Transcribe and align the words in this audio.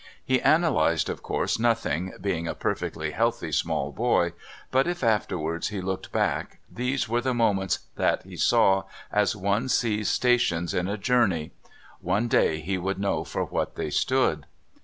He 0.25 0.39
analysed, 0.39 1.09
of 1.09 1.21
course, 1.21 1.59
nothing, 1.59 2.13
being 2.19 2.47
a 2.47 2.55
perfectly 2.55 3.11
healthy 3.11 3.51
small 3.51 3.91
boy, 3.91 4.33
but 4.71 4.87
if 4.87 5.03
afterwards 5.03 5.67
he 5.67 5.79
looked 5.79 6.11
back 6.11 6.57
these 6.67 7.07
were 7.07 7.21
the 7.21 7.35
moments 7.35 7.81
that 7.97 8.23
he 8.23 8.35
saw 8.35 8.85
as 9.11 9.35
one 9.35 9.69
sees 9.69 10.09
stations 10.09 10.73
on 10.73 10.87
a 10.87 10.97
journey. 10.97 11.51
One 11.99 12.27
day 12.27 12.61
he 12.61 12.79
would 12.79 12.97
know 12.97 13.23
for 13.23 13.45
what 13.45 13.75
they 13.75 13.91
stood. 13.91 14.47